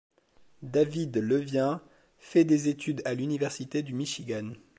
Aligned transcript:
David 0.63 1.15
Levien 1.19 1.79
fait 2.17 2.43
des 2.43 2.69
études 2.69 3.03
à 3.05 3.13
l'université 3.13 3.83
du 3.83 3.93
Michigan. 3.93 4.53